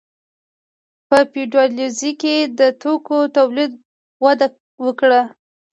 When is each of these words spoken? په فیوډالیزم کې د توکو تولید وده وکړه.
په 1.07 1.17
فیوډالیزم 1.31 2.11
کې 2.21 2.35
د 2.59 2.61
توکو 2.81 3.17
تولید 3.35 3.71
وده 4.25 4.47
وکړه. 4.85 5.21